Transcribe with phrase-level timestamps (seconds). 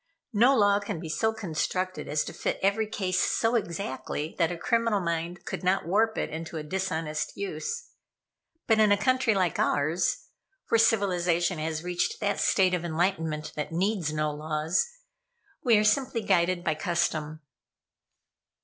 [0.33, 4.57] No law can be so constructed as to fit every case so exactly that a
[4.57, 7.89] criminal mind could not warp it into a dishonest use.
[8.65, 10.25] But in a country like ours,
[10.69, 14.87] where civilization has reached that state of enlightenment that needs no laws,
[15.63, 17.41] we are simply guided by custom."